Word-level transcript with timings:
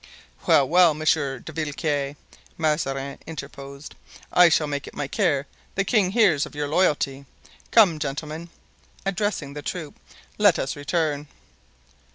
"Well, 0.47 0.67
well, 0.67 0.95
Monsieur 0.95 1.37
de 1.37 1.51
Villequier," 1.53 2.15
Mazarin 2.57 3.19
interposed, 3.27 3.93
"I 4.33 4.49
shall 4.49 4.65
make 4.65 4.87
it 4.87 4.95
my 4.95 5.07
care 5.07 5.45
the 5.75 5.83
king 5.83 6.09
hears 6.09 6.43
of 6.47 6.55
your 6.55 6.67
loyalty. 6.67 7.27
Come, 7.69 7.99
gentlemen," 7.99 8.49
addressing 9.05 9.53
the 9.53 9.61
troop, 9.61 9.99
"let 10.39 10.57
us 10.57 10.75
return." 10.75 11.27